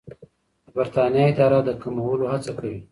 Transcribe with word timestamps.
د 0.65 0.67
بریتانیا 0.75 1.23
اداره 1.31 1.59
د 1.67 1.69
کمولو 1.81 2.25
هڅه 2.33 2.51
کوي. 2.57 2.77